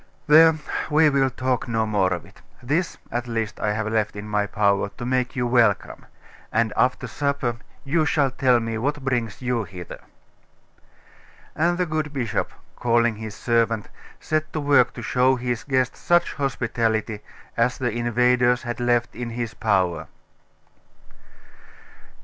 [0.25, 0.55] There,
[0.89, 2.41] we will talk no more of it.
[2.63, 6.07] This, at least, I have left in my power, to make you welcome.
[6.51, 10.01] And after supper you shall tell me what brings you hither.'
[11.55, 16.33] And the good bishop, calling his servant, set to work to show his guest such
[16.33, 17.19] hospitality
[17.55, 20.07] as the invaders had left in his power.